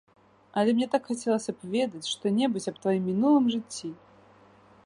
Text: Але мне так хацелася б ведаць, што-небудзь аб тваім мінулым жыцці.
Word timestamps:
Але 0.59 0.69
мне 0.77 0.87
так 0.95 1.03
хацелася 1.09 1.51
б 1.59 1.69
ведаць, 1.75 2.09
што-небудзь 2.13 2.67
аб 2.73 2.83
тваім 2.87 3.03
мінулым 3.11 3.45
жыцці. 3.57 3.89